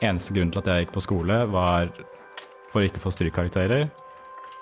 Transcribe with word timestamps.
Eneste 0.00 0.32
grunn 0.36 0.50
til 0.52 0.62
at 0.62 0.70
jeg 0.70 0.86
gikk 0.86 0.94
på 0.96 1.04
skole, 1.04 1.36
var 1.52 1.90
for 2.70 2.80
å 2.80 2.86
ikke 2.88 3.02
få 3.02 3.12
strykkarakterer, 3.12 3.88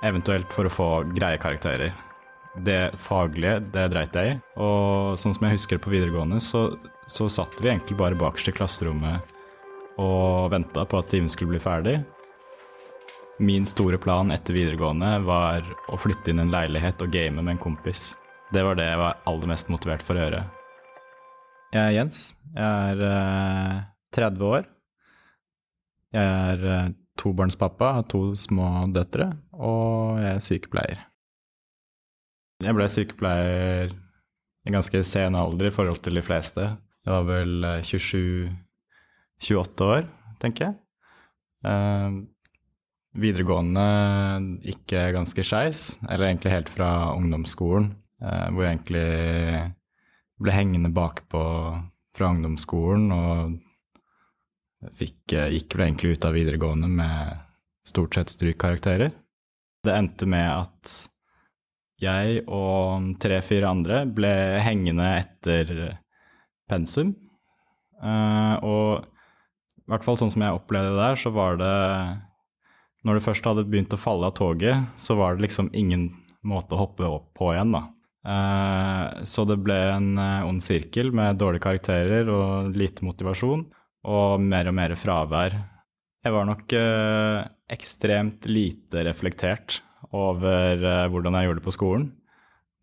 eventuelt 0.06 0.52
for 0.54 0.66
å 0.66 0.72
få 0.72 0.88
greie 1.14 1.38
karakterer. 1.40 1.94
Det 2.64 2.90
faglige, 2.98 3.60
det 3.70 3.86
dreit 3.92 4.16
jeg 4.18 4.34
i. 4.34 4.36
Og 4.58 5.18
sånn 5.20 5.36
som 5.36 5.46
jeg 5.46 5.58
husker 5.58 5.82
på 5.82 5.92
videregående, 5.92 6.40
så, 6.42 6.72
så 7.06 7.28
satt 7.30 7.58
vi 7.60 7.70
egentlig 7.70 7.98
bare 8.00 8.18
bakerst 8.18 8.50
i 8.50 8.56
klasserommet 8.56 9.34
og 9.98 10.52
venta 10.52 10.84
på 10.86 10.98
at 10.98 11.10
timen 11.10 11.30
skulle 11.30 11.54
bli 11.54 11.62
ferdig. 11.62 11.98
Min 13.38 13.66
store 13.70 13.98
plan 14.02 14.32
etter 14.34 14.56
videregående 14.56 15.12
var 15.26 15.66
å 15.86 15.98
flytte 16.00 16.32
inn 16.32 16.42
en 16.42 16.50
leilighet 16.50 17.02
og 17.04 17.12
game 17.14 17.42
med 17.42 17.54
en 17.54 17.62
kompis. 17.62 18.12
Det 18.50 18.64
var 18.66 18.78
det 18.78 18.88
jeg 18.88 18.98
var 18.98 19.20
aller 19.30 19.50
mest 19.52 19.70
motivert 19.70 20.02
for 20.02 20.18
å 20.18 20.24
gjøre. 20.24 20.42
Jeg 21.74 21.82
er 21.84 21.94
Jens. 21.94 22.22
Jeg 22.56 22.94
er 22.94 23.04
eh, 23.06 23.78
30 24.16 24.46
år. 24.48 24.66
Jeg 26.14 26.24
er 26.24 26.64
eh, 26.64 26.92
tobarnspappa, 27.20 27.92
har 27.98 28.06
to 28.08 28.32
små 28.38 28.86
døtre, 28.94 29.32
og 29.52 30.20
jeg 30.22 30.30
er 30.30 30.44
sykepleier. 30.44 31.04
Jeg 32.64 32.74
ble 32.74 32.88
sykepleier 32.90 33.92
i 34.66 34.74
ganske 34.74 35.02
sen 35.06 35.36
alder 35.38 35.68
i 35.68 35.74
forhold 35.74 36.00
til 36.04 36.18
de 36.18 36.24
fleste. 36.24 36.64
Jeg 37.04 37.12
var 37.12 37.28
vel 37.28 37.68
eh, 37.68 37.84
27-28 37.86 39.86
år, 39.86 40.08
tenker 40.42 40.68
jeg. 40.68 40.74
Eh, 41.68 42.10
videregående 43.18 43.86
gikk 44.64 44.96
ganske 45.16 45.44
skeis, 45.46 45.80
eller 46.08 46.30
egentlig 46.30 46.54
helt 46.54 46.72
fra 46.72 46.90
ungdomsskolen, 47.16 47.92
eh, 48.22 48.46
hvor 48.52 48.64
jeg 48.64 48.76
egentlig 48.76 49.08
ble 50.38 50.54
hengende 50.54 50.90
bakpå 50.94 51.42
fra 52.14 52.30
ungdomsskolen 52.32 53.10
og 53.14 53.56
fikk, 54.98 55.32
eh, 55.32 55.52
gikk 55.56 55.74
vel 55.74 55.86
egentlig 55.88 56.16
ut 56.16 56.24
av 56.24 56.36
videregående 56.36 56.88
med 56.88 57.38
stort 57.88 58.14
sett 58.14 58.32
strykkarakterer. 58.32 59.12
Det 59.84 59.94
endte 59.94 60.26
med 60.26 60.48
at 60.50 60.92
jeg 61.98 62.44
og 62.46 63.14
tre-fire 63.22 63.70
andre 63.70 64.04
ble 64.06 64.30
hengende 64.62 65.06
etter 65.18 65.98
pensum. 66.70 67.14
Eh, 67.98 68.56
og 68.62 69.02
i 69.02 69.90
hvert 69.90 70.04
fall 70.06 70.18
sånn 70.20 70.30
som 70.30 70.44
jeg 70.44 70.54
opplevde 70.54 70.94
det 70.94 71.02
der, 71.02 71.18
så 71.18 71.34
var 71.34 71.58
det 71.58 71.76
Når 73.06 73.14
det 73.14 73.22
først 73.22 73.44
hadde 73.46 73.62
begynt 73.62 73.94
å 73.94 73.96
falle 73.96 74.26
av 74.26 74.34
toget, 74.34 74.88
så 74.98 75.14
var 75.14 75.36
det 75.36 75.44
liksom 75.46 75.68
ingen 75.72 76.10
måte 76.42 76.74
å 76.74 76.80
hoppe 76.80 77.06
opp 77.06 77.28
på 77.38 77.52
igjen, 77.54 77.70
da. 77.70 77.84
Eh, 78.26 79.22
så 79.22 79.44
det 79.46 79.56
ble 79.62 79.76
en 79.94 80.18
ond 80.18 80.60
sirkel 80.60 81.12
med 81.14 81.38
dårlige 81.38 81.62
karakterer 81.62 82.28
og 82.28 82.74
lite 82.74 83.06
motivasjon, 83.06 83.62
og 84.08 84.40
mer 84.42 84.70
og 84.70 84.76
mer 84.76 84.94
fravær. 84.98 85.56
Jeg 86.24 86.34
var 86.34 86.48
nok 86.48 86.74
eh, 86.76 87.42
ekstremt 87.72 88.48
lite 88.50 89.04
reflektert 89.06 89.78
over 90.16 90.82
eh, 90.82 91.06
hvordan 91.12 91.36
jeg 91.38 91.48
gjorde 91.48 91.60
det 91.60 91.68
på 91.68 91.76
skolen. 91.76 92.08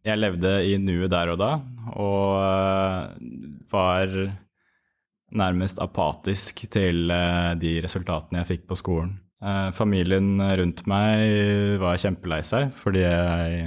Jeg 0.05 0.21
levde 0.21 0.51
i 0.69 0.75
nuet 0.77 1.09
der 1.11 1.31
og 1.33 1.39
da, 1.41 1.51
og 1.97 2.35
eh, 2.39 3.61
var 3.73 4.17
nærmest 5.35 5.81
apatisk 5.83 6.61
til 6.71 7.09
de 7.59 7.71
resultatene 7.83 8.39
jeg 8.39 8.49
fikk 8.53 8.67
på 8.69 8.77
skolen. 8.79 9.17
Familien 9.75 10.39
rundt 10.39 10.85
meg 10.87 11.75
var 11.81 11.99
kjempelei 11.99 12.37
seg 12.45 12.69
fordi 12.77 13.01
jeg 13.03 13.65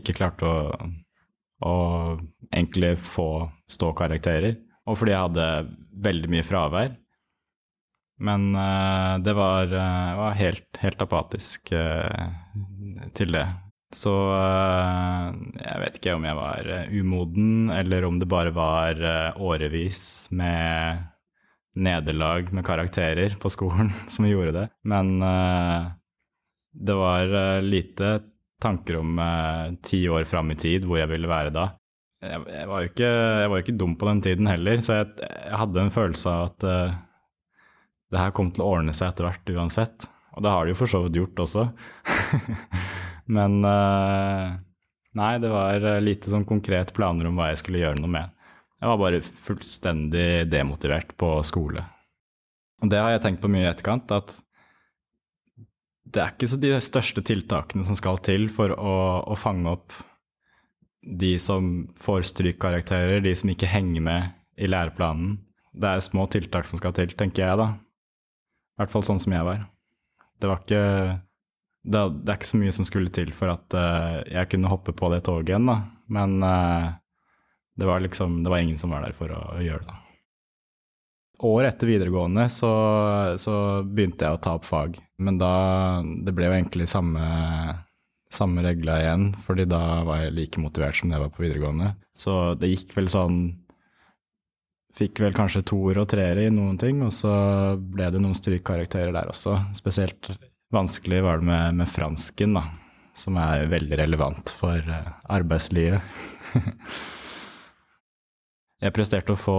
ikke 0.00 0.16
klarte 0.16 0.48
å, 0.48 0.88
å 1.62 1.74
egentlig 2.50 2.96
få 2.98 3.28
ståkarakterer, 3.70 4.56
og 4.86 4.98
fordi 4.98 5.12
jeg 5.14 5.26
hadde 5.26 5.48
veldig 6.06 6.30
mye 6.32 6.46
fravær. 6.46 6.94
Men 8.18 8.48
uh, 8.56 9.18
det 9.20 9.34
var, 9.36 9.68
uh, 9.72 10.16
var 10.18 10.36
helt, 10.38 10.68
helt 10.80 11.02
apatisk 11.04 11.72
uh, 11.76 12.28
til 13.16 13.36
det. 13.36 13.46
Så 13.96 14.12
jeg 14.12 15.76
vet 15.80 15.94
ikke 15.96 16.16
om 16.16 16.24
jeg 16.26 16.36
var 16.36 16.68
umoden, 16.90 17.70
eller 17.70 18.04
om 18.04 18.16
det 18.18 18.26
bare 18.28 18.50
var 18.52 18.98
årevis 19.38 20.26
med 20.34 21.04
nederlag 21.78 22.50
med 22.52 22.66
karakterer 22.66 23.36
på 23.40 23.48
skolen 23.54 23.92
som 24.12 24.26
gjorde 24.26 24.56
det. 24.56 24.64
Men 24.90 25.14
det 26.74 26.98
var 26.98 27.62
lite 27.62 28.10
tanker 28.60 28.98
om 28.98 29.22
ti 29.86 30.02
år 30.10 30.26
fram 30.28 30.50
i 30.50 30.58
tid 30.60 30.84
hvor 30.84 30.98
jeg 31.00 31.12
ville 31.14 31.30
være 31.30 31.54
da. 31.54 31.68
Jeg, 32.26 32.42
jeg, 32.52 32.68
var 32.70 32.86
ikke, 32.86 33.08
jeg 33.08 33.50
var 33.50 33.58
jo 33.58 33.64
ikke 33.64 33.78
dum 33.80 33.96
på 33.98 34.08
den 34.10 34.22
tiden 34.24 34.50
heller, 34.50 34.82
så 34.84 35.00
jeg, 35.00 35.08
jeg 35.22 35.60
hadde 35.62 35.82
en 35.82 35.94
følelse 35.94 36.32
av 36.32 36.50
at 36.50 36.66
uh, 36.66 36.98
det 38.12 38.22
her 38.22 38.34
kom 38.36 38.52
til 38.54 38.64
å 38.64 38.70
ordne 38.76 38.94
seg 38.96 39.10
etter 39.10 39.28
hvert 39.28 39.52
uansett. 39.56 40.06
Og 40.36 40.44
det 40.44 40.52
har 40.52 40.64
det 40.64 40.74
jo 40.74 40.78
for 40.82 40.92
så 40.92 41.00
vidt 41.04 41.18
gjort 41.18 41.42
også. 41.46 41.66
Men 43.36 43.58
uh, 43.64 44.56
nei, 45.18 45.32
det 45.42 45.50
var 45.50 45.82
eh, 45.82 46.02
lite 46.04 46.30
sånn 46.30 46.46
konkret 46.46 46.92
planer 46.96 47.30
om 47.30 47.38
hva 47.38 47.50
jeg 47.50 47.62
skulle 47.62 47.80
gjøre 47.80 47.98
noe 48.02 48.12
med. 48.12 48.34
Jeg 48.76 48.90
var 48.92 49.00
bare 49.00 49.22
fullstendig 49.24 50.28
demotivert 50.52 51.14
på 51.18 51.30
skole. 51.48 51.82
Og 52.84 52.92
det 52.92 53.00
har 53.00 53.14
jeg 53.14 53.24
tenkt 53.24 53.42
på 53.42 53.50
mye 53.50 53.64
i 53.64 53.70
etterkant, 53.70 54.12
at 54.12 54.36
det 56.06 56.22
er 56.22 56.34
ikke 56.34 56.50
så 56.52 56.58
de 56.60 56.74
største 56.84 57.24
tiltakene 57.26 57.86
som 57.88 57.96
skal 57.98 58.20
til 58.24 58.46
for 58.52 58.72
å, 58.76 58.96
å 59.26 59.38
fange 59.40 59.72
opp 59.72 59.96
de 61.06 61.38
som 61.38 61.86
får 61.96 62.26
strykkarakterer, 62.32 63.20
de 63.22 63.34
som 63.38 63.50
ikke 63.52 63.70
henger 63.70 64.02
med 64.02 64.30
i 64.58 64.68
læreplanen. 64.68 65.38
Det 65.76 65.88
er 65.88 66.04
små 66.04 66.26
tiltak 66.32 66.66
som 66.66 66.80
skal 66.80 66.94
til, 66.96 67.12
tenker 67.14 67.44
jeg 67.44 67.60
da. 67.60 67.68
I 68.76 68.82
hvert 68.82 68.92
fall 68.92 69.04
sånn 69.06 69.20
som 69.22 69.34
jeg 69.36 69.46
var. 69.46 69.66
Det 70.40 70.50
var 70.50 70.60
ikke 70.64 70.82
Det, 71.86 72.00
det 72.26 72.32
er 72.32 72.36
ikke 72.36 72.48
så 72.50 72.58
mye 72.58 72.72
som 72.74 72.86
skulle 72.88 73.12
til 73.14 73.30
for 73.36 73.52
at 73.52 73.74
uh, 73.78 74.18
jeg 74.26 74.50
kunne 74.50 74.72
hoppe 74.72 74.92
på 74.96 75.10
det 75.12 75.22
toget 75.28 75.52
igjen, 75.52 75.68
da. 75.70 75.76
Men 76.10 76.42
uh, 76.42 76.96
det 77.78 77.86
var 77.86 78.02
liksom 78.02 78.42
Det 78.42 78.50
var 78.50 78.58
ingen 78.58 78.78
som 78.78 78.90
var 78.90 79.06
der 79.06 79.14
for 79.14 79.30
å, 79.30 79.38
å 79.54 79.62
gjøre 79.62 79.86
det. 79.86 80.00
Året 81.46 81.74
etter 81.74 81.90
videregående 81.92 82.48
så, 82.50 82.72
så 83.38 83.84
begynte 83.84 84.24
jeg 84.24 84.38
å 84.38 84.40
ta 84.40 84.54
opp 84.56 84.64
fag, 84.64 84.96
men 85.20 85.38
da 85.38 86.02
Det 86.24 86.32
ble 86.34 86.48
jo 86.48 86.56
egentlig 86.56 86.88
samme, 86.90 87.22
samme 88.36 88.64
regla 88.64 88.98
igjen, 89.02 89.28
fordi 89.46 89.66
da 89.68 89.82
var 90.06 90.22
jeg 90.22 90.34
like 90.36 90.62
motivert 90.62 90.98
som 90.98 91.12
jeg 91.12 91.22
var 91.22 91.32
på 91.32 91.44
videregående. 91.44 91.94
Så 92.16 92.54
det 92.60 92.72
gikk 92.74 92.98
vel 92.98 93.12
sånn 93.12 93.38
Fikk 94.96 95.20
vel 95.20 95.34
kanskje 95.36 95.60
toer 95.68 95.98
og 96.00 96.06
treere 96.08 96.46
i 96.46 96.52
noen 96.52 96.78
ting, 96.80 97.02
og 97.04 97.10
så 97.12 97.30
ble 97.76 98.06
det 98.08 98.20
noen 98.22 98.32
strykkarakterer 98.32 99.10
der 99.12 99.28
også. 99.28 99.58
Spesielt 99.76 100.30
vanskelig 100.72 101.18
var 101.20 101.42
det 101.42 101.48
med, 101.50 101.76
med 101.82 101.90
fransken, 101.92 102.56
da, 102.56 102.62
som 103.12 103.36
er 103.36 103.68
veldig 103.68 103.98
relevant 104.00 104.54
for 104.56 104.80
eh, 104.80 105.10
arbeidslivet. 105.36 106.00
jeg 108.86 108.96
presterte 108.96 109.36
å 109.36 109.40
få 109.40 109.58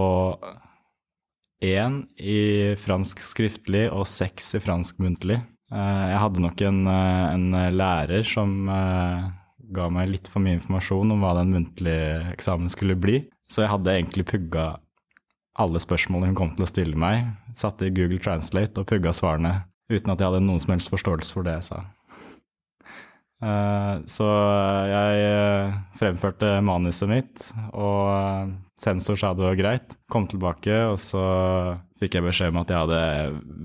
én 1.61 2.01
i 2.17 2.73
fransk 2.81 3.21
skriftlig 3.21 3.91
og 3.94 4.09
seks 4.09 4.55
i 4.57 4.63
fransk 4.63 4.97
muntlig. 5.05 5.38
Eh, 5.72 6.05
Jeg 6.13 6.19
hadde 6.23 6.44
nok 6.44 6.61
en, 6.61 6.88
eh, 6.88 7.33
en 7.33 7.51
lærer 7.75 8.23
som 8.25 8.69
eh, 8.69 9.29
ga 9.73 9.89
meg 9.91 10.09
litt 10.09 10.28
for 10.31 10.39
mye 10.39 10.59
informasjon 10.59 11.11
om 11.11 11.23
hva 11.23 11.33
den 11.41 11.51
muntlige 11.51 12.31
eksamen 12.31 12.72
skulle 12.72 12.95
bli, 12.95 13.25
så 13.51 13.66
jeg 13.66 13.73
hadde 13.73 13.95
egentlig 13.97 14.27
pugga 14.29 14.77
alle 15.57 15.81
spørsmålene 15.81 16.31
hun 16.31 16.39
kom 16.39 16.53
til 16.56 16.63
å 16.63 16.69
stille 16.69 16.95
meg, 16.95 17.25
satte 17.57 17.88
i 17.88 17.91
Google 17.91 18.22
Translate 18.23 18.79
og 18.79 18.88
pugga 18.88 19.11
svarene 19.11 19.66
uten 19.89 20.11
at 20.13 20.19
jeg 20.19 20.29
hadde 20.29 20.45
noen 20.45 20.61
som 20.61 20.75
helst 20.75 20.91
forståelse 20.91 21.33
for 21.33 21.47
det 21.47 21.57
jeg 21.57 21.67
sa. 21.72 21.83
Eh, 23.44 23.96
Så 24.09 24.28
jeg 24.90 25.25
eh, 25.25 25.75
fremførte 26.00 26.58
manuset 26.66 27.10
mitt, 27.10 27.50
og 27.74 28.07
eh, 28.10 28.54
sensor 28.81 29.19
sa 29.19 29.34
det 29.38 29.45
var 29.45 29.60
greit. 29.60 29.98
Kom 30.10 30.25
tilbake, 30.30 30.74
og 30.89 30.98
så 31.01 31.22
fikk 32.01 32.18
jeg 32.18 32.25
beskjed 32.28 32.54
om 32.54 32.62
at 32.63 32.74
jeg 32.74 32.84
hadde 32.86 33.04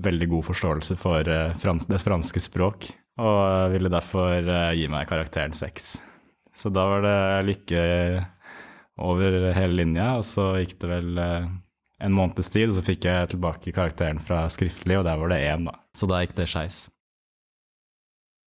veldig 0.05 0.29
god 0.35 0.47
forståelse 0.51 0.97
for 0.99 1.25
det 1.25 1.57
franske 1.61 2.41
språk, 2.41 2.91
og 3.21 3.73
ville 3.73 3.91
derfor 3.93 4.41
gi 4.73 4.87
meg 4.89 5.09
karakteren 5.09 5.53
seks. 5.53 5.95
Så 6.53 6.69
da 6.73 6.85
var 6.89 7.03
det 7.05 7.17
lykke 7.49 7.83
over 9.01 9.53
hele 9.53 9.77
linja, 9.83 10.15
og 10.17 10.25
så 10.25 10.51
gikk 10.61 10.79
det 10.81 10.89
vel 10.89 11.21
en 11.23 12.13
måneds 12.13 12.49
tid, 12.53 12.69
og 12.69 12.77
så 12.77 12.85
fikk 12.85 13.05
jeg 13.09 13.29
tilbake 13.33 13.73
karakteren 13.73 14.21
fra 14.21 14.43
skriftlig, 14.53 14.97
og 14.99 15.05
der 15.05 15.21
var 15.21 15.33
det 15.33 15.41
én, 15.45 15.69
da. 15.69 15.77
Så 15.93 16.09
da 16.09 16.21
gikk 16.25 16.35
det 16.41 16.49
skeis. 16.49 16.87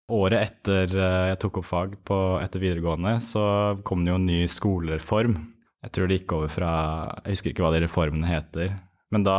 Året 0.07 0.39
etter 0.39 0.93
eh, 0.95 1.25
jeg 1.33 1.39
tok 1.43 1.57
opp 1.61 1.67
fag 1.67 1.95
på, 2.07 2.17
etter 2.39 2.63
videregående, 2.63 3.17
så 3.23 3.43
kom 3.87 4.05
det 4.05 4.13
jo 4.13 4.19
en 4.21 4.27
ny 4.29 4.39
skolereform. 4.47 5.35
Jeg 5.83 5.93
tror 5.93 6.07
det 6.09 6.19
gikk 6.21 6.33
over 6.37 6.51
fra 6.51 6.71
Jeg 7.25 7.35
husker 7.35 7.51
ikke 7.51 7.65
hva 7.65 7.73
de 7.75 7.81
reformene 7.83 8.29
heter. 8.29 8.71
Men 9.11 9.23
da 9.27 9.37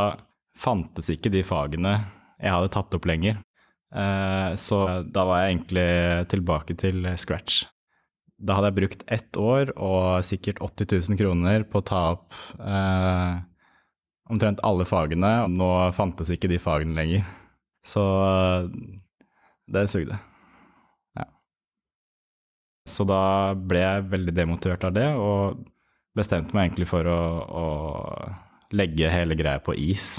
fantes 0.58 1.08
ikke 1.12 1.32
de 1.32 1.42
fagene 1.46 1.96
jeg 2.38 2.52
hadde 2.54 2.70
tatt 2.76 2.94
opp 2.94 3.08
lenger. 3.08 3.40
Eh, 3.96 4.52
Så 4.60 4.78
da 5.08 5.24
var 5.24 5.40
jeg 5.42 5.56
egentlig 5.56 5.88
tilbake 6.36 6.76
til 6.78 7.08
scratch. 7.18 7.64
Da 8.38 8.54
hadde 8.54 8.68
jeg 8.70 8.78
brukt 8.78 9.00
ett 9.10 9.40
år 9.40 9.72
og 9.74 10.20
sikkert 10.22 10.60
80 10.62 10.92
000 11.10 11.18
kroner 11.18 11.64
på 11.66 11.80
å 11.80 11.86
ta 11.88 12.02
opp 12.12 12.36
eh, 12.60 13.40
omtrent 14.30 14.60
alle 14.62 14.84
fagene, 14.86 15.32
nå 15.48 15.70
fantes 15.96 16.28
ikke 16.30 16.50
de 16.52 16.60
fagene 16.62 16.94
lenger. 16.94 17.24
Så 17.88 18.04
det 19.72 19.88
sugde. 19.90 20.20
Så 22.90 23.06
da 23.08 23.54
ble 23.54 23.82
jeg 23.82 24.08
veldig 24.12 24.34
demotivert 24.36 24.86
av 24.88 24.94
det, 24.96 25.08
og 25.14 25.64
bestemte 26.18 26.56
meg 26.56 26.68
egentlig 26.68 26.88
for 26.90 27.06
å, 27.08 27.20
å 27.46 27.66
legge 28.74 29.10
hele 29.12 29.36
greia 29.38 29.62
på 29.62 29.76
is. 29.78 30.18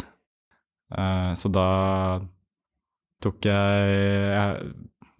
Uh, 0.90 1.36
så 1.38 1.52
da 1.54 1.70
tok 3.22 3.50
jeg 3.50 4.70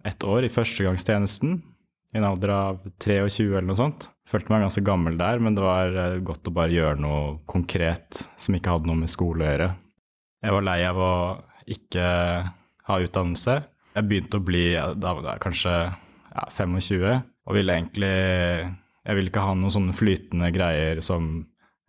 ett 0.08 0.24
år 0.24 0.46
i 0.46 0.52
førstegangstjenesten 0.52 1.58
i 2.10 2.18
en 2.18 2.26
alder 2.26 2.52
av 2.54 2.80
23 2.98 3.46
eller 3.50 3.68
noe 3.68 3.78
sånt. 3.78 4.08
Følte 4.28 4.52
meg 4.52 4.64
ganske 4.64 4.82
gammel 4.86 5.18
der, 5.20 5.42
men 5.42 5.54
det 5.56 5.62
var 5.62 5.94
eh, 5.94 6.18
godt 6.26 6.48
å 6.50 6.54
bare 6.54 6.74
gjøre 6.74 7.02
noe 7.02 7.20
konkret 7.50 8.24
som 8.40 8.56
ikke 8.56 8.74
hadde 8.74 8.90
noe 8.90 8.98
med 9.02 9.12
skole 9.12 9.44
å 9.44 9.50
gjøre. 9.50 9.68
Jeg 10.40 10.56
var 10.56 10.66
lei 10.66 10.78
av 10.88 10.98
å 10.98 11.12
ikke 11.70 12.06
ha 12.88 12.98
utdannelse. 13.04 13.56
Jeg 13.94 14.08
begynte 14.08 14.40
å 14.40 14.46
bli 14.46 14.64
da 14.74 15.14
var 15.18 15.28
jeg 15.34 15.44
kanskje 15.44 15.74
ja, 15.76 16.46
25 16.56 16.80
og 17.50 17.56
ville 17.58 17.74
egentlig 17.74 18.10
Jeg 19.00 19.16
ville 19.16 19.32
ikke 19.32 19.42
ha 19.42 19.54
noen 19.58 19.72
sånne 19.74 19.94
flytende 19.96 20.50
greier 20.54 21.00
som 21.02 21.32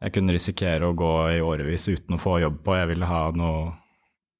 jeg 0.01 0.15
kunne 0.15 0.33
risikere 0.33 0.87
å 0.87 0.95
gå 0.97 1.13
i 1.35 1.41
årevis 1.45 1.85
uten 1.91 2.15
å 2.17 2.21
få 2.21 2.39
jobb 2.41 2.63
på. 2.65 2.73
Jeg 2.79 2.89
ville 2.89 3.05
ha 3.05 3.19
noe, 3.37 3.67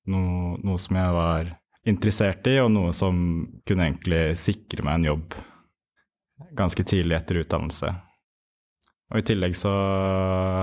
noe, 0.10 0.56
noe 0.64 0.80
som 0.82 0.98
jeg 0.98 1.14
var 1.14 1.52
interessert 1.86 2.48
i, 2.50 2.56
og 2.64 2.72
noe 2.74 2.96
som 2.98 3.20
kunne 3.68 3.86
egentlig 3.86 4.24
sikre 4.42 4.88
meg 4.88 4.98
en 4.98 5.10
jobb 5.12 5.36
ganske 6.58 6.86
tidlig 6.88 7.20
etter 7.20 7.44
utdannelse. 7.44 7.92
Og 9.12 9.20
I 9.20 9.28
tillegg 9.28 9.58
så 9.60 9.72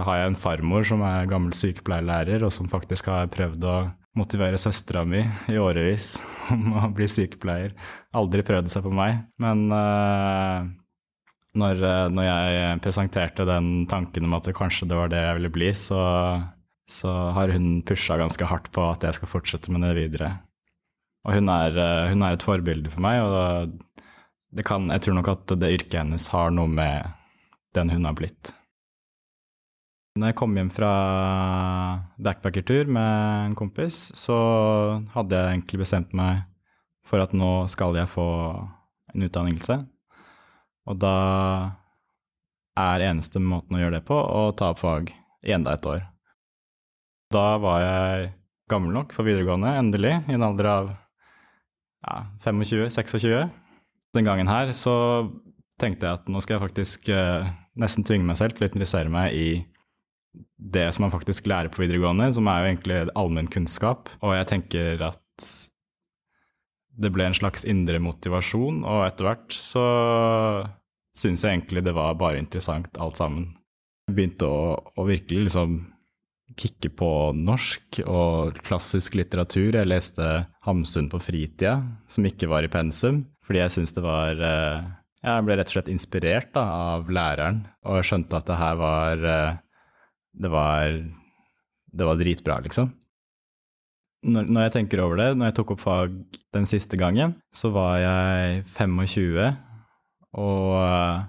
har 0.08 0.22
jeg 0.22 0.32
en 0.32 0.40
farmor 0.40 0.87
som 0.88 1.04
er 1.04 1.28
gammel 1.31 1.54
sykepleierlærer, 1.54 2.43
og 2.46 2.52
som 2.54 2.70
faktisk 2.70 3.12
har 3.12 3.31
prøvd 3.31 3.69
å 3.69 3.76
motivere 4.18 4.58
søstera 4.60 5.04
mi 5.08 5.22
i 5.50 5.58
årevis 5.60 6.16
om 6.54 6.74
å 6.80 6.90
bli 6.94 7.08
sykepleier. 7.10 7.74
Aldri 8.18 8.44
prøvd 8.46 8.70
seg 8.72 8.84
på 8.86 8.92
meg. 8.94 9.22
Men 9.42 9.66
uh, 9.72 10.68
når, 11.58 11.82
når, 12.14 12.26
jeg 12.28 12.82
presenterte 12.84 13.48
den 13.48 13.86
tanken 13.90 14.28
om 14.28 14.36
at 14.38 14.48
det 14.48 14.56
kanskje 14.58 14.90
det 14.90 14.98
var 14.98 15.12
det 15.12 15.22
jeg 15.24 15.38
ville 15.40 15.54
bli, 15.54 15.72
så, 15.78 16.02
så 16.90 17.14
har 17.36 17.54
hun 17.54 17.80
pusha 17.86 18.18
ganske 18.20 18.50
hardt 18.50 18.70
på 18.74 18.84
at 18.90 19.06
jeg 19.06 19.18
skal 19.18 19.32
fortsette 19.32 19.74
med 19.74 19.86
det 19.86 19.94
videre. 19.98 20.34
Og 21.26 21.34
hun 21.34 21.50
er, 21.50 21.74
hun 22.12 22.22
er 22.24 22.36
et 22.36 22.44
forbilde 22.46 22.92
for 22.92 23.04
meg, 23.04 23.20
og 23.24 24.62
kan, 24.64 24.86
jeg 24.94 25.04
tror 25.04 25.18
nok 25.18 25.32
at 25.34 25.56
det 25.60 25.74
yrket 25.74 25.98
hennes 26.00 26.28
har 26.32 26.54
noe 26.54 26.70
med 26.70 27.10
den 27.76 27.90
hun 27.92 28.08
har 28.08 28.16
blitt. 28.16 28.52
Når 30.18 30.32
jeg 30.32 30.36
kom 30.40 30.56
hjem 30.58 30.70
fra 30.74 30.92
backpackertur 32.18 32.88
med 32.90 33.10
en 33.46 33.54
kompis, 33.58 34.08
så 34.18 34.38
hadde 35.14 35.38
jeg 35.38 35.52
egentlig 35.52 35.82
bestemt 35.84 36.16
meg 36.16 36.42
for 37.06 37.22
at 37.22 37.34
nå 37.36 37.68
skal 37.70 37.94
jeg 37.96 38.10
få 38.10 38.26
en 39.14 39.26
utdannelse. 39.28 39.78
Og 40.90 40.98
da 40.98 41.14
er 42.78 43.06
eneste 43.06 43.42
måten 43.42 43.78
å 43.78 43.82
gjøre 43.82 44.00
det 44.00 44.08
på 44.08 44.18
å 44.18 44.48
ta 44.58 44.72
opp 44.72 44.82
fag 44.82 45.12
i 45.46 45.54
enda 45.54 45.76
et 45.78 45.86
år. 45.86 46.02
Da 47.30 47.46
var 47.62 47.84
jeg 47.84 48.32
gammel 48.72 48.96
nok 48.96 49.14
for 49.14 49.28
videregående, 49.28 49.76
endelig, 49.78 50.16
i 50.26 50.34
en 50.34 50.44
alder 50.44 50.70
av 50.72 50.90
ja, 50.90 52.18
25-26 52.44 53.48
den 54.16 54.28
gangen 54.28 54.48
her 54.50 54.70
så 54.76 54.94
tenkte 55.78 56.08
jeg 56.08 56.20
at 56.20 56.30
nå 56.30 56.40
skal 56.42 56.56
jeg 56.56 56.64
faktisk 56.64 57.10
eh, 57.12 57.50
nesten 57.78 58.06
tvinge 58.06 58.26
meg 58.26 58.38
selv 58.40 58.56
til 58.56 58.66
å 58.66 58.70
interessere 58.70 59.12
meg 59.12 59.36
i 59.36 59.48
det 60.58 60.86
som 60.94 61.06
man 61.06 61.14
faktisk 61.14 61.48
lærer 61.50 61.70
på 61.72 61.82
videregående, 61.82 62.30
som 62.34 62.48
er 62.50 62.60
jo 62.60 62.70
egentlig 62.72 63.00
allmennkunnskap. 63.19 64.12
Og 64.20 64.34
jeg 64.36 64.48
tenker 64.52 65.04
at 65.08 65.48
det 66.98 67.12
ble 67.14 67.28
en 67.28 67.36
slags 67.36 67.64
indre 67.69 68.00
motivasjon, 68.02 68.82
og 68.82 69.04
etter 69.06 69.28
hvert 69.28 69.54
så 69.54 69.84
syns 71.19 71.44
jeg 71.44 71.54
egentlig 71.54 71.84
det 71.86 71.94
var 71.96 72.19
bare 72.19 72.40
interessant 72.42 72.98
alt 73.00 73.20
sammen. 73.20 73.52
Jeg 74.08 74.16
begynte 74.16 74.48
å, 74.48 74.75
å 74.98 75.06
virkelig 75.06 75.48
liksom 75.48 75.78
kicke 76.58 76.90
på 76.96 77.10
norsk 77.36 78.00
og 78.08 78.58
klassisk 78.66 79.19
litteratur. 79.19 79.76
Jeg 79.76 79.88
leste 79.88 80.46
Hamsun 80.66 81.10
på 81.12 81.20
fritida, 81.22 81.76
som 82.10 82.26
ikke 82.26 82.48
var 82.50 82.66
i 82.66 82.72
pensum. 82.72 83.26
Fordi 83.46 83.62
jeg 83.62 83.75
syns 83.76 83.94
det 83.96 84.04
var 84.04 84.40
eh, 84.44 84.88
Jeg 85.25 85.44
ble 85.46 85.56
rett 85.58 85.70
og 85.70 85.76
slett 85.76 85.92
inspirert 85.92 86.50
da, 86.54 86.64
av 86.94 87.08
læreren, 87.10 87.62
og 87.86 87.98
jeg 87.98 88.10
skjønte 88.10 88.38
at 88.38 88.48
det 88.50 88.58
her 88.58 88.76
var 88.78 89.25
eh, 89.26 89.56
Det 90.38 90.50
var, 90.52 90.99
det 91.93 92.08
var 92.08 92.19
dritbra, 92.20 92.61
liksom. 92.64 92.93
Når, 94.29 94.49
når, 94.50 94.64
jeg 94.67 94.75
tenker 94.75 95.02
over 95.02 95.20
det, 95.20 95.29
når 95.38 95.50
jeg 95.50 95.56
tok 95.61 95.73
opp 95.76 95.82
fag 95.85 96.14
den 96.55 96.67
siste 96.67 96.99
gangen, 96.99 97.37
så 97.55 97.70
var 97.75 97.99
jeg 98.02 98.62
25 98.75 99.58
og 100.38 100.73
eh, 100.82 101.26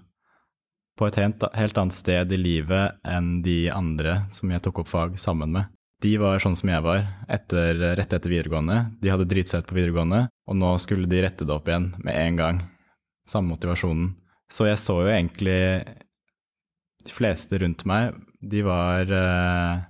på 0.99 1.07
et 1.07 1.19
helt, 1.21 1.43
helt 1.55 1.77
annet 1.79 1.95
sted 1.95 2.33
i 2.35 2.39
livet 2.39 2.97
enn 3.07 3.39
de 3.45 3.69
andre 3.71 4.23
som 4.35 4.51
jeg 4.51 4.63
tok 4.65 4.81
opp 4.83 4.89
fag 4.91 5.19
sammen 5.21 5.53
med. 5.55 5.69
De 6.03 6.13
var 6.19 6.39
sånn 6.39 6.55
som 6.55 6.71
jeg 6.71 6.83
var 6.83 7.05
etter, 7.31 7.75
rett 7.99 8.13
etter 8.15 8.31
videregående. 8.31 8.81
De 9.03 9.11
hadde 9.11 9.27
dritsett 9.27 9.67
på 9.67 9.75
videregående, 9.75 10.25
og 10.47 10.59
nå 10.59 10.73
skulle 10.79 11.09
de 11.11 11.21
rette 11.23 11.47
det 11.47 11.55
opp 11.55 11.67
igjen 11.67 11.89
med 12.03 12.15
en 12.15 12.39
gang. 12.39 12.61
Samme 13.27 13.53
motivasjonen. 13.53 14.13
Så 14.49 14.65
jeg 14.65 14.79
så 14.81 14.95
jo 15.03 15.11
egentlig 15.13 15.59
De 17.05 17.13
fleste 17.15 17.55
rundt 17.61 17.85
meg, 17.87 18.15
de 18.39 18.61
var 18.63 19.11
eh, 19.11 19.81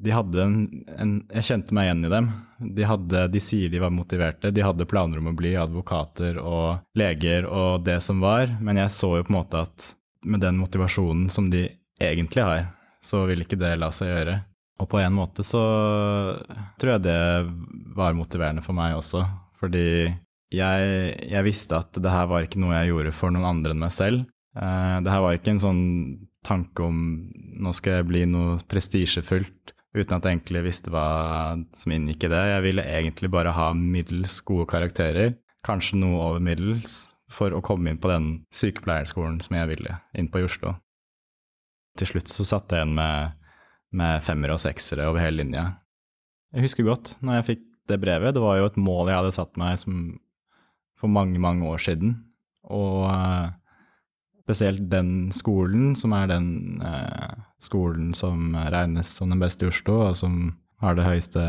De 0.00 0.12
hadde 0.16 0.42
en, 0.42 0.56
en 0.96 1.14
Jeg 1.28 1.46
kjente 1.50 1.76
meg 1.76 1.88
igjen 1.88 2.06
i 2.08 2.12
dem. 2.12 2.30
De, 2.58 2.84
hadde, 2.88 3.26
de 3.32 3.42
sier 3.44 3.72
de 3.72 3.80
var 3.82 3.92
motiverte, 3.92 4.52
de 4.52 4.64
hadde 4.64 4.88
planer 4.88 5.20
om 5.20 5.30
å 5.30 5.36
bli 5.36 5.54
advokater 5.60 6.40
og 6.40 6.80
leger 6.96 7.48
og 7.48 7.84
det 7.84 8.00
som 8.04 8.20
var, 8.20 8.52
men 8.60 8.80
jeg 8.80 8.92
så 8.92 9.14
jo 9.16 9.24
på 9.24 9.32
en 9.32 9.38
måte 9.38 9.64
at 9.64 9.90
med 10.28 10.42
den 10.44 10.58
motivasjonen 10.60 11.30
som 11.32 11.48
de 11.52 11.64
egentlig 12.00 12.44
har, 12.44 12.66
så 13.00 13.24
vil 13.28 13.44
ikke 13.44 13.58
det 13.60 13.78
la 13.80 13.88
seg 13.96 14.12
gjøre. 14.12 14.34
Og 14.80 14.88
på 14.88 15.00
en 15.00 15.16
måte 15.16 15.44
så 15.44 15.62
tror 16.80 16.94
jeg 16.94 17.04
det 17.04 17.20
var 17.96 18.16
motiverende 18.16 18.64
for 18.64 18.76
meg 18.76 18.96
også, 18.96 19.24
fordi 19.60 20.08
jeg, 20.50 20.92
jeg, 21.30 21.46
visste 21.46 21.78
at 21.78 21.96
det 21.96 22.10
her 22.10 22.28
var 22.30 22.44
ikke 22.44 22.60
noe 22.60 22.74
jeg 22.80 22.90
gjorde 22.90 23.14
for 23.14 23.32
noen 23.32 23.48
andre 23.48 23.74
enn 23.74 23.82
meg 23.82 23.92
selv. 23.94 24.24
Uh, 24.56 24.98
det 25.04 25.12
her 25.12 25.22
var 25.22 25.36
ikke 25.36 25.54
en 25.54 25.62
sånn 25.62 25.82
tanke 26.46 26.84
om 26.86 26.98
nå 27.60 27.72
skal 27.76 28.00
jeg 28.00 28.08
bli 28.10 28.24
noe 28.28 28.58
prestisjefullt, 28.70 29.74
uten 29.96 30.16
at 30.16 30.26
jeg 30.26 30.38
egentlig 30.38 30.64
visste 30.68 30.92
hva 30.92 31.06
som 31.76 31.94
inngikk 31.94 32.28
i 32.28 32.32
det. 32.32 32.42
Jeg 32.54 32.66
ville 32.68 32.86
egentlig 32.86 33.32
bare 33.32 33.54
ha 33.56 33.70
middels 33.76 34.38
gode 34.46 34.68
karakterer, 34.70 35.34
kanskje 35.66 35.98
noe 36.00 36.20
over 36.28 36.44
middels, 36.44 37.02
for 37.30 37.54
å 37.54 37.62
komme 37.62 37.92
inn 37.92 38.00
på 38.02 38.10
den 38.10 38.30
sykepleierskolen 38.54 39.38
som 39.44 39.58
jeg 39.58 39.74
ville, 39.74 39.98
inn 40.18 40.30
på 40.30 40.40
i 40.40 40.46
Oslo. 40.48 40.76
Til 41.98 42.08
slutt 42.12 42.30
så 42.32 42.46
satt 42.46 42.72
jeg 42.72 42.80
igjen 42.80 42.96
med 42.96 43.36
med 43.96 44.22
femmere 44.24 44.54
og 44.54 44.62
seksere 44.62 45.08
over 45.10 45.22
hele 45.22 45.42
linja. 45.42 45.64
Jeg 46.54 46.66
husker 46.66 46.86
godt 46.86 47.16
når 47.22 47.40
jeg 47.40 47.48
fikk 47.50 47.64
det 47.90 48.00
brevet. 48.02 48.34
Det 48.34 48.42
var 48.42 48.58
jo 48.58 48.68
et 48.70 48.80
mål 48.80 49.10
jeg 49.10 49.20
hadde 49.20 49.34
satt 49.34 49.60
meg 49.60 49.78
som, 49.82 49.96
for 50.98 51.10
mange, 51.10 51.38
mange 51.42 51.66
år 51.66 51.82
siden. 51.82 52.16
Og 52.70 53.06
uh, 53.10 53.50
spesielt 54.42 54.86
den 54.90 55.30
skolen, 55.34 55.94
som 55.96 56.14
er 56.16 56.30
den 56.30 56.80
eh, 56.84 57.36
skolen 57.62 58.14
som 58.16 58.54
regnes 58.56 59.12
som 59.18 59.30
den 59.32 59.42
beste 59.42 59.66
i 59.66 59.70
Oslo, 59.70 60.00
og 60.08 60.16
som 60.18 60.40
har 60.80 60.96
det 60.96 61.06
høyeste 61.06 61.44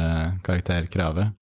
karakterkravet. 0.46 1.34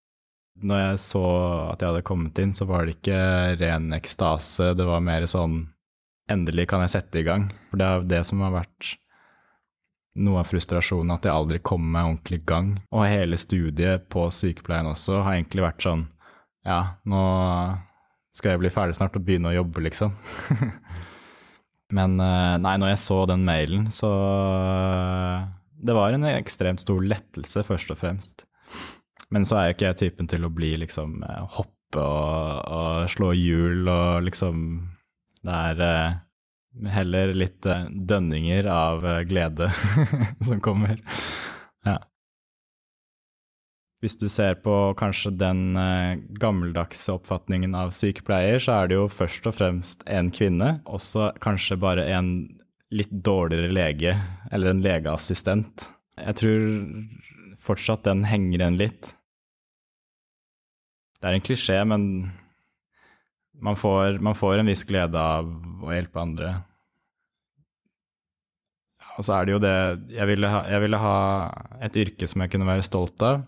Når 0.59 0.81
jeg 0.81 1.01
så 1.01 1.25
at 1.71 1.81
jeg 1.81 1.93
hadde 1.93 2.05
kommet 2.07 2.39
inn, 2.41 2.53
så 2.53 2.67
var 2.69 2.85
det 2.85 2.97
ikke 2.97 3.19
ren 3.61 3.93
ekstase, 3.95 4.73
det 4.77 4.87
var 4.87 5.03
mer 5.03 5.27
sånn 5.29 5.67
Endelig 6.29 6.67
kan 6.69 6.83
jeg 6.83 6.91
sette 6.93 7.17
i 7.17 7.25
gang. 7.25 7.47
For 7.71 7.81
det 7.81 7.85
er 7.89 8.03
det 8.05 8.19
som 8.27 8.43
har 8.45 8.51
vært 8.53 8.91
noe 10.21 10.43
av 10.43 10.45
frustrasjonen 10.45 11.15
at 11.15 11.25
jeg 11.25 11.33
aldri 11.33 11.57
kom 11.65 11.87
meg 11.89 12.05
ordentlig 12.05 12.37
i 12.37 12.45
gang. 12.51 12.67
Og 12.93 13.07
hele 13.09 13.39
studiet 13.41 14.05
på 14.13 14.27
sykepleien 14.33 14.91
også 14.91 15.23
har 15.25 15.39
egentlig 15.39 15.65
vært 15.65 15.87
sånn 15.87 16.05
Ja, 16.67 16.99
nå 17.09 17.23
skal 18.35 18.53
jeg 18.53 18.61
bli 18.61 18.71
ferdig 18.73 18.99
snart 18.99 19.17
og 19.17 19.25
begynne 19.25 19.49
å 19.49 19.55
jobbe, 19.55 19.81
liksom. 19.87 20.13
Men 21.95 22.19
eh, 22.21 22.55
nei, 22.61 22.75
når 22.77 22.93
jeg 22.93 23.01
så 23.01 23.23
den 23.29 23.45
mailen, 23.47 23.89
så 23.93 24.11
Det 25.79 25.95
var 25.95 26.13
en 26.13 26.27
ekstremt 26.29 26.83
stor 26.83 27.01
lettelse, 27.01 27.63
først 27.65 27.91
og 27.93 27.99
fremst. 28.01 28.45
Men 29.33 29.45
så 29.45 29.57
er 29.57 29.67
jo 29.67 29.77
ikke 29.77 29.91
jeg 29.91 29.99
typen 30.03 30.29
til 30.29 30.45
å 30.45 30.53
bli 30.53 30.75
liksom 30.83 31.21
eh, 31.25 31.43
hoppe 31.57 32.01
og, 32.01 32.65
og 32.69 33.09
slå 33.09 33.31
hjul 33.33 33.87
og 33.89 34.25
liksom 34.27 34.65
Det 35.41 35.61
er 35.69 35.85
eh, 35.85 36.17
Heller 36.93 37.31
litt 37.33 37.65
dønninger 37.65 38.67
av 38.71 39.01
glede 39.27 39.71
som 40.47 40.61
kommer. 40.63 41.01
Hvis 43.99 44.15
du 44.15 44.29
ser 44.31 44.55
på 44.63 44.73
kanskje 44.99 45.33
den 45.35 45.75
uh, 45.75 46.15
gammeldagse 46.39 47.17
oppfatningen 47.17 47.73
av 47.75 47.91
sykepleier, 47.91 48.61
så 48.63 48.77
er 48.77 48.89
det 48.91 48.99
jo 48.99 49.09
først 49.11 49.49
og 49.49 49.57
fremst 49.57 50.05
en 50.07 50.31
kvinne, 50.31 50.77
også 50.87 51.33
kanskje 51.43 51.75
bare 51.81 52.07
en 52.15 52.31
litt 52.95 53.11
dårligere 53.11 53.73
lege, 53.75 54.15
eller 54.55 54.71
en 54.71 54.83
legeassistent, 54.85 55.89
jeg 56.19 56.39
tror 56.39 56.63
fortsatt 57.59 58.05
den 58.07 58.23
henger 58.27 58.59
igjen 58.59 58.79
litt. 58.79 59.11
Det 61.19 61.29
er 61.29 61.35
en 61.35 61.43
klisjé, 61.43 61.77
men 61.87 62.03
man 63.59 63.75
får, 63.79 64.19
man 64.23 64.37
får 64.37 64.61
en 64.61 64.71
viss 64.71 64.85
glede 64.87 65.19
av 65.19 65.49
å 65.83 65.91
hjelpe 65.91 66.21
andre. 66.21 66.53
Og 69.19 69.27
så 69.27 69.35
er 69.35 69.47
det 69.47 69.55
jo 69.55 69.61
det 69.63 69.77
jeg 70.15 70.27
ville, 70.29 70.47
ha, 70.47 70.61
jeg 70.71 70.83
ville 70.85 70.99
ha 71.01 71.15
et 71.83 71.97
yrke 71.99 72.27
som 72.29 72.43
jeg 72.43 72.53
kunne 72.53 72.69
være 72.69 72.85
stolt 72.87 73.19
av. 73.27 73.43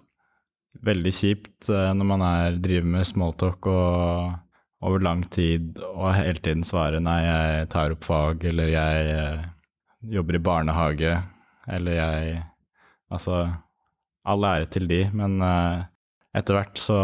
Veldig 0.79 1.11
kjipt 1.13 1.69
eh, 1.69 1.91
når 1.97 2.07
man 2.13 2.23
er, 2.25 2.61
driver 2.63 2.93
med 2.95 3.07
smalltalk 3.07 3.67
og 3.69 4.37
over 4.81 5.03
lang 5.03 5.25
tid 5.29 5.77
og 5.91 6.13
hele 6.15 6.39
tiden 6.41 6.63
svare 6.65 7.01
nei, 7.03 7.19
jeg 7.25 7.67
tar 7.73 7.93
opp 7.93 8.07
fag, 8.07 8.45
eller 8.49 8.71
jeg 8.71 9.11
eh, 9.17 9.43
jobber 10.15 10.39
i 10.39 10.45
barnehage, 10.47 11.19
eller 11.69 11.99
jeg 11.99 12.39
Altså, 13.11 13.43
all 14.23 14.45
ære 14.47 14.69
til 14.71 14.87
de, 14.87 15.01
men 15.11 15.41
uh, 15.43 15.83
etter 16.31 16.55
hvert 16.55 16.79
så 16.79 16.99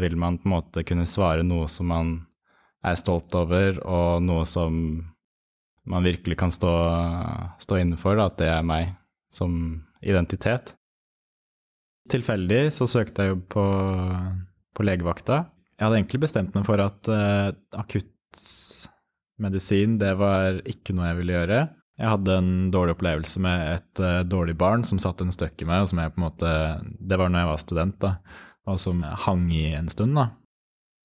vil 0.00 0.16
man 0.16 0.38
på 0.40 0.48
en 0.48 0.54
måte 0.54 0.84
kunne 0.88 1.08
svare 1.08 1.44
noe 1.44 1.66
som 1.68 1.90
man 1.92 2.14
er 2.80 2.96
stolt 2.96 3.34
over, 3.36 3.76
og 3.84 4.24
noe 4.24 4.46
som 4.48 4.72
man 5.90 6.06
virkelig 6.06 6.38
kan 6.40 6.52
stå, 6.54 6.72
stå 7.60 7.80
inne 7.82 7.98
for, 8.00 8.16
at 8.24 8.38
det 8.40 8.48
er 8.48 8.64
meg 8.64 8.94
som 9.34 9.52
identitet. 10.00 10.74
Tilfeldig 12.10 12.72
så 12.74 12.84
søkte 12.90 13.22
jeg 13.22 13.30
jobb 13.34 13.44
på, 13.54 13.64
på 14.74 14.80
legevakta. 14.86 15.36
Jeg 15.78 15.84
hadde 15.86 15.98
egentlig 16.00 16.24
bestemt 16.26 16.52
meg 16.56 16.64
for 16.66 16.78
at 16.82 17.00
uh, 17.08 17.48
akuttmedisin, 17.80 19.90
det 20.00 20.14
var 20.20 20.44
ikke 20.68 20.92
noe 20.96 21.08
jeg 21.08 21.18
ville 21.20 21.36
gjøre. 21.38 21.60
Jeg 22.00 22.08
hadde 22.14 22.38
en 22.40 22.52
dårlig 22.72 22.92
opplevelse 22.96 23.38
med 23.44 23.56
et 23.76 23.94
uh, 24.02 24.28
dårlig 24.28 24.56
barn 24.60 24.82
som 24.88 24.98
satt 25.02 25.18
en 25.24 25.34
støkk 25.34 25.56
i 25.62 25.68
meg, 25.70 25.78
og 25.84 25.88
som 25.92 26.00
jeg 26.02 26.12
på 26.14 26.20
en 26.20 26.26
måte 26.26 26.50
Det 26.98 27.16
var 27.20 27.28
når 27.30 27.40
jeg 27.44 27.52
var 27.52 27.64
student, 27.64 27.96
da, 28.02 28.10
og 28.68 28.76
som 28.82 28.96
hang 29.26 29.44
i 29.54 29.66
en 29.78 29.90
stund, 29.92 30.12
da. 30.18 30.26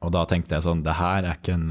Og 0.03 0.09
da 0.13 0.21
tenkte 0.29 0.53
jeg 0.57 0.65
sånn, 0.65 0.85
det 0.85 0.99
her 0.99 1.19
er 1.23 1.35
ikke 1.37 1.55
en 1.55 1.69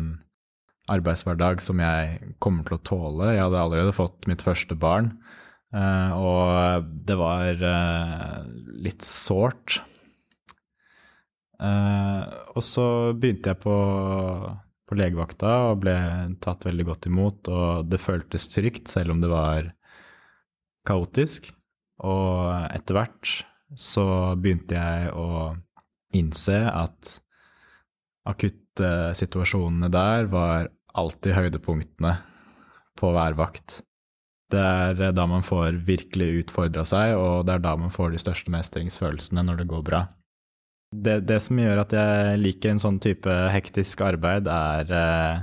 arbeidshverdag 0.92 1.62
som 1.64 1.80
jeg 1.80 2.34
kommer 2.44 2.66
til 2.66 2.76
å 2.76 2.84
tåle. 2.84 3.32
Jeg 3.32 3.44
hadde 3.46 3.60
allerede 3.60 3.96
fått 3.96 4.28
mitt 4.30 4.44
første 4.44 4.76
barn, 4.76 5.14
uh, 5.74 6.12
og 6.16 6.86
det 7.06 7.16
var 7.18 7.60
uh, 7.60 8.44
litt 8.84 9.04
sårt. 9.06 9.80
Uh, 11.58 12.24
og 12.54 12.62
så 12.66 12.86
begynte 13.18 13.52
jeg 13.52 13.62
på, 13.62 13.76
på, 14.88 14.98
legevakta 14.98 15.52
og 15.70 15.82
ble 15.84 15.96
tatt 16.42 16.66
veldig 16.66 16.86
godt 16.90 17.08
imot, 17.10 17.50
og 17.50 17.90
det 17.90 18.02
føltes 18.02 18.48
trygt 18.52 18.90
selv 18.92 19.14
om 19.14 19.22
det 19.22 19.30
var 19.32 19.70
kaotisk. 20.86 21.50
Og 22.04 22.50
etter 22.74 22.98
hvert 22.98 23.34
så 23.78 24.06
begynte 24.38 24.76
jeg 24.76 25.12
å 25.14 25.54
innse 26.14 26.58
at 26.70 27.16
akuttsituasjonene 28.28 29.90
der 29.92 30.28
var 30.30 30.70
alltid 30.94 31.36
høydepunktene 31.36 32.14
på 32.98 33.10
hver 33.14 33.36
vakt. 33.38 33.82
Det 34.52 34.60
er 34.60 35.14
da 35.16 35.24
man 35.26 35.44
får 35.44 35.80
virkelig 35.86 36.44
utfordra 36.44 36.84
seg, 36.86 37.14
og 37.16 37.46
det 37.48 37.56
er 37.56 37.64
da 37.64 37.74
man 37.80 37.92
får 37.92 38.12
de 38.12 38.20
største 38.22 38.52
mestringsfølelsene 38.52 39.44
når 39.46 39.62
det 39.62 39.70
går 39.70 39.82
bra. 39.86 40.02
Det, 40.94 41.18
det 41.26 41.40
som 41.42 41.58
gjør 41.58 41.80
at 41.82 41.94
jeg 41.96 42.38
liker 42.38 42.74
en 42.74 42.82
sånn 42.82 43.00
type 43.02 43.32
hektisk 43.50 44.04
arbeid, 44.06 44.46
er, 44.46 44.92
eh, 44.94 45.40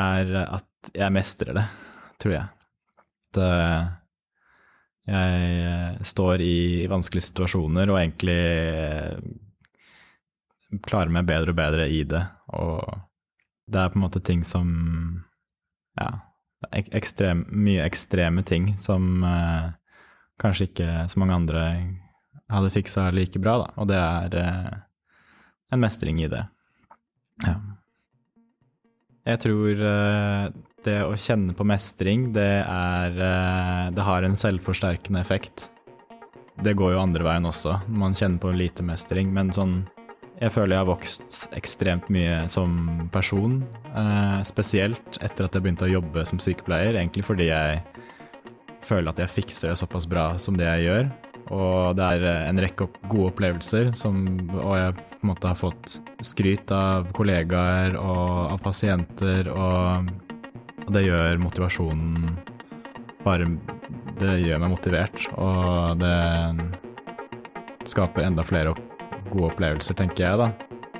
er 0.00 0.32
at 0.46 0.90
jeg 0.96 1.14
mestrer 1.14 1.54
det, 1.60 1.66
tror 2.22 2.34
jeg. 2.34 2.48
At 3.30 3.40
eh, 3.44 3.84
jeg 5.10 6.08
står 6.10 6.42
i 6.44 6.86
vanskelige 6.90 7.28
situasjoner 7.28 7.90
og 7.92 8.00
egentlig 8.00 8.40
klarer 10.86 11.12
meg 11.12 11.28
bedre 11.28 11.54
og 11.54 11.58
bedre 11.58 11.86
i 11.90 12.02
det. 12.08 12.22
Og 12.58 12.82
det 13.70 13.80
er 13.80 13.92
på 13.92 14.00
en 14.00 14.06
måte 14.06 14.22
ting 14.24 14.44
som 14.46 14.68
Ja, 15.98 16.29
ekstrem, 16.70 17.46
mye 17.48 17.84
ekstreme 17.86 18.44
ting 18.46 18.74
som 18.78 19.24
eh, 19.24 19.72
kanskje 20.40 20.68
ikke 20.70 20.88
så 21.08 21.20
mange 21.20 21.36
andre 21.36 21.64
hadde 22.50 22.72
fiksa 22.74 23.10
like 23.14 23.40
bra, 23.42 23.58
da. 23.62 23.68
Og 23.80 23.90
det 23.90 23.98
er 24.00 24.38
eh, 24.40 24.72
en 25.72 25.82
mestring 25.82 26.20
i 26.22 26.30
det. 26.30 26.42
Ja. 27.46 27.56
Jeg 29.30 29.42
tror 29.44 29.84
eh, 29.90 30.46
det 30.84 30.96
å 31.04 31.16
kjenne 31.20 31.54
på 31.56 31.66
mestring, 31.68 32.30
det 32.36 32.64
er 32.64 33.20
eh, 33.20 33.86
Det 33.94 34.06
har 34.06 34.24
en 34.24 34.36
selvforsterkende 34.36 35.20
effekt. 35.20 35.68
Det 36.60 36.74
går 36.76 36.94
jo 36.94 37.02
andre 37.02 37.24
veien 37.24 37.48
også, 37.48 37.78
man 37.88 38.16
kjenner 38.16 38.40
på 38.42 38.52
lite 38.52 38.84
mestring, 38.84 39.30
men 39.32 39.52
sånn 39.54 39.78
jeg 40.40 40.52
føler 40.54 40.72
jeg 40.72 40.80
har 40.80 40.88
vokst 40.88 41.38
ekstremt 41.56 42.06
mye 42.12 42.48
som 42.48 43.08
person, 43.12 43.58
eh, 43.92 44.40
spesielt 44.48 45.18
etter 45.20 45.44
at 45.44 45.54
jeg 45.56 45.62
begynte 45.64 45.84
å 45.84 45.94
jobbe 45.98 46.24
som 46.28 46.40
sykepleier, 46.40 46.96
egentlig 46.96 47.26
fordi 47.26 47.50
jeg 47.50 47.82
føler 48.86 49.12
at 49.12 49.20
jeg 49.20 49.34
fikser 49.34 49.68
det 49.68 49.78
såpass 49.80 50.08
bra 50.08 50.38
som 50.40 50.56
det 50.56 50.64
jeg 50.64 50.86
gjør. 50.88 51.10
Og 51.50 51.96
det 51.98 52.06
er 52.06 52.24
en 52.46 52.60
rekke 52.62 52.86
gode 53.10 53.32
opplevelser, 53.32 53.90
som, 53.96 54.22
og 54.54 54.74
jeg 54.78 54.94
på 54.96 55.18
en 55.20 55.30
måte 55.32 55.50
har 55.50 55.58
fått 55.58 55.98
skryt 56.24 56.70
av 56.72 57.10
kollegaer 57.16 57.96
og 57.98 58.54
av 58.54 58.60
pasienter, 58.64 59.50
og, 59.52 60.08
og 60.86 60.92
det 60.94 61.04
gjør 61.08 61.42
motivasjonen 61.42 62.38
bare 63.20 63.50
Det 64.20 64.34
gjør 64.40 64.58
meg 64.60 64.70
motivert, 64.72 65.26
og 65.40 66.00
det 66.00 66.16
skaper 67.88 68.24
enda 68.24 68.44
flere 68.44 68.72
opp 68.74 68.89
gode 69.32 69.52
opplevelser, 69.52 69.96
tenker 69.98 70.26
jeg, 70.26 70.40
da. 70.40 70.50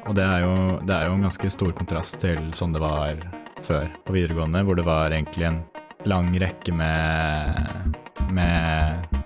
Og 0.08 0.16
det 0.16 0.24
er, 0.24 0.44
jo, 0.46 0.54
det 0.86 0.96
er 0.96 1.08
jo 1.08 1.16
en 1.18 1.26
ganske 1.26 1.50
stor 1.52 1.72
kontrast 1.76 2.18
til 2.22 2.40
sånn 2.56 2.72
det 2.74 2.82
var 2.82 3.20
før 3.60 3.90
på 4.06 4.16
videregående, 4.16 4.64
hvor 4.64 4.78
det 4.78 4.86
var 4.88 5.12
egentlig 5.12 5.50
en 5.50 5.60
lang 6.08 6.32
rekke 6.40 6.72
med, 6.72 7.98
med 8.32 9.18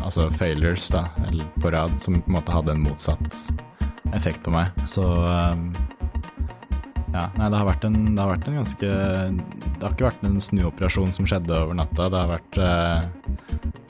altså 0.00 0.30
failures 0.38 0.88
da, 0.92 1.06
på 1.60 1.72
rad, 1.74 1.98
som 2.00 2.20
på 2.20 2.32
en 2.32 2.38
måte 2.38 2.54
hadde 2.54 2.72
en 2.74 2.84
motsatt 2.86 3.38
effekt 4.16 4.44
på 4.44 4.54
meg. 4.54 4.72
Så 4.88 5.04
um, 5.04 5.68
ja, 7.14 7.28
nei, 7.38 7.46
det 7.46 7.58
har 7.60 7.68
vært 7.68 7.86
en, 7.86 7.98
det 8.14 8.22
har 8.22 8.32
vært 8.32 8.48
en 8.50 8.58
ganske 8.58 8.88
Det 8.88 9.84
har 9.84 9.92
ikke 9.92 10.08
vært 10.08 10.24
en 10.26 10.40
snuoperasjon 10.42 11.12
som 11.14 11.28
skjedde 11.28 11.54
over 11.54 11.76
natta. 11.78 12.08
Det 12.10 12.22
har 12.22 12.32
vært 12.32 12.58
uh, 12.58 13.00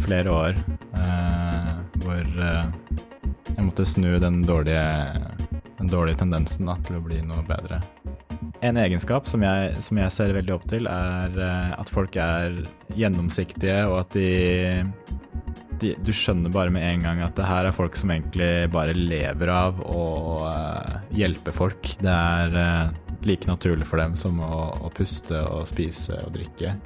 flere 0.04 0.34
år 0.34 0.60
uh, 0.96 1.72
hvor 2.04 2.24
uh, 2.40 2.66
jeg 3.74 3.80
måtte 3.80 3.90
snu 3.90 4.18
den 4.22 4.42
dårlige, 4.46 4.82
den 5.80 5.88
dårlige 5.90 6.20
tendensen 6.20 6.68
da, 6.68 6.76
til 6.86 7.00
å 7.00 7.02
bli 7.02 7.18
noe 7.26 7.42
bedre. 7.42 7.80
En 8.62 8.78
egenskap 8.78 9.26
som 9.26 9.42
jeg, 9.42 9.72
som 9.82 9.98
jeg, 9.98 10.12
ser 10.14 10.30
veldig 10.36 10.54
opp 10.54 10.68
til, 10.70 10.86
er 10.86 11.34
eh, 11.34 11.72
at 11.74 11.90
folk 11.90 12.14
er 12.14 12.60
gjennomsiktige, 12.94 13.80
og 13.90 14.04
at 14.04 14.14
de, 14.14 14.84
de, 15.82 15.96
Du 16.06 16.12
skjønner 16.14 16.54
bare 16.54 16.70
med 16.70 16.86
en 16.86 17.02
gang 17.02 17.24
at 17.26 17.34
det 17.34 17.48
her 17.48 17.66
er 17.66 17.74
folk 17.74 17.98
som 17.98 18.14
egentlig 18.14 18.70
bare 18.70 18.94
lever 18.94 19.50
av 19.50 19.82
å 19.82 20.06
uh, 20.46 20.94
hjelpe 21.10 21.50
folk. 21.52 21.96
Det 21.98 22.14
er 22.14 22.54
uh, 22.54 23.18
like 23.26 23.50
naturlig 23.50 23.90
for 23.90 23.98
dem 23.98 24.14
som 24.14 24.38
å, 24.38 24.68
å 24.86 24.92
puste 24.94 25.42
og 25.50 25.66
spise 25.66 26.22
og 26.22 26.36
drikke. 26.38 26.76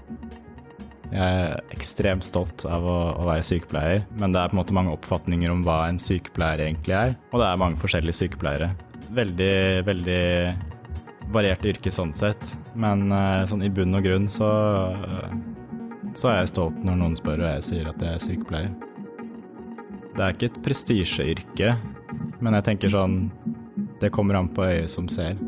Jeg 1.09 1.25
er 1.25 1.63
ekstremt 1.73 2.27
stolt 2.27 2.67
av 2.69 2.85
å, 2.85 2.97
å, 3.17 3.23
være 3.25 3.45
sykepleier, 3.47 4.03
men 4.21 4.35
det 4.35 4.43
er 4.43 4.51
på 4.51 4.57
en 4.57 4.61
måte 4.61 4.77
mange 4.77 4.93
oppfatninger 4.93 5.53
om 5.53 5.63
hva 5.65 5.87
en 5.89 6.01
sykepleier 6.03 6.67
egentlig 6.67 6.97
er. 6.99 7.15
Og 7.33 7.41
det 7.41 7.47
er 7.49 7.63
mange 7.63 7.81
forskjellige 7.81 8.19
sykepleiere. 8.19 8.69
Veldig, 9.17 9.55
veldig 9.89 10.25
variert 11.33 11.65
yrke 11.69 11.93
sånn 11.93 12.13
sett, 12.17 12.45
men 12.77 13.09
eh, 13.13 13.47
sånn 13.49 13.65
i 13.65 13.73
bunn 13.73 13.97
og 13.97 14.05
grunn 14.05 14.29
så, 14.33 14.51
så 16.17 16.33
er 16.33 16.43
jeg 16.43 16.53
stolt 16.53 16.85
når 16.85 17.01
noen 17.01 17.17
spør 17.17 17.45
og 17.45 17.51
jeg 17.55 17.67
sier 17.71 17.89
at 17.89 18.05
jeg 18.05 18.13
er 18.13 18.25
sykepleier. 18.27 18.71
Det 20.13 20.25
er 20.25 20.35
ikke 20.35 20.51
et 20.51 20.63
prestisjeyrke, 20.65 21.75
men 22.43 22.57
jeg 22.59 22.67
tenker 22.67 22.91
sånn 22.91 23.21
Det 23.99 24.11
kommer 24.15 24.39
an 24.39 24.49
på 24.55 24.65
øyet 24.67 24.91
som 24.91 25.09
ser. 25.11 25.39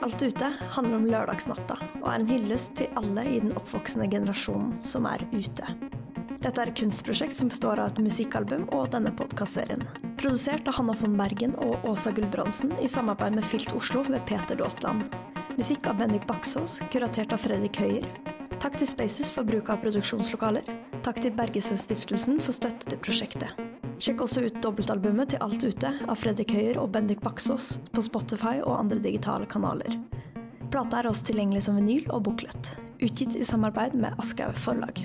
Alt 0.00 0.22
ute 0.22 0.46
handler 0.72 0.96
om 0.96 1.06
lørdagsnatta, 1.12 1.76
og 2.00 2.06
er 2.08 2.22
en 2.22 2.28
hyllest 2.30 2.72
til 2.80 2.88
alle 2.96 3.24
i 3.28 3.40
den 3.42 3.52
oppvoksende 3.58 4.06
generasjonen 4.08 4.72
som 4.80 5.04
er 5.10 5.26
ute. 5.34 5.74
Dette 6.40 6.56
er 6.56 6.70
et 6.70 6.80
kunstprosjekt 6.80 7.36
som 7.36 7.50
består 7.52 7.82
av 7.82 7.90
et 7.90 8.00
musikkalbum 8.00 8.64
og 8.72 8.88
denne 8.94 9.12
podkastserien. 9.12 9.84
Produsert 10.16 10.64
av 10.70 10.78
Hanna 10.78 10.94
von 10.96 11.18
Bergen 11.20 11.52
og 11.60 11.84
Åsa 11.84 12.14
Gulbrandsen 12.16 12.72
i 12.80 12.88
samarbeid 12.88 13.36
med 13.36 13.44
Filt 13.44 13.74
Oslo 13.76 14.06
ved 14.08 14.24
Peter 14.30 14.56
Daatland. 14.56 15.12
Musikk 15.60 15.90
av 15.90 16.00
Bendik 16.00 16.24
Baksås, 16.30 16.78
kuratert 16.88 17.36
av 17.36 17.44
Fredrik 17.44 17.76
Høyer. 17.82 18.08
Takk 18.56 18.80
til 18.80 18.88
Spaces 18.88 19.34
for 19.36 19.44
bruk 19.44 19.68
av 19.68 19.84
produksjonslokaler. 19.84 20.64
Takk 21.04 21.20
til 21.20 21.36
Bergesen-stiftelsen 21.36 22.40
for 22.40 22.56
støtte 22.56 22.88
til 22.88 23.04
prosjektet. 23.04 23.69
Sjekk 24.00 24.22
også 24.24 24.46
ut 24.46 24.60
dobbeltalbumet 24.64 25.34
til 25.34 25.42
Alt 25.44 25.60
ute 25.60 25.90
av 26.08 26.16
Fredrik 26.16 26.54
Høyer 26.56 26.78
og 26.80 26.88
Bendik 26.94 27.20
Baksås 27.20 27.74
på 27.92 28.04
Spotify 28.06 28.56
og 28.62 28.78
andre 28.78 28.96
digitale 29.04 29.44
kanaler. 29.50 29.98
Plata 30.72 31.02
er 31.02 31.10
også 31.10 31.28
tilgjengelig 31.28 31.66
som 31.66 31.76
vinyl 31.76 32.08
og 32.08 32.24
buklet, 32.30 32.76
Utgitt 33.00 33.36
i 33.36 33.44
samarbeid 33.44 33.98
med 34.00 34.16
Aschehoug 34.20 34.56
Forlag. 34.60 35.04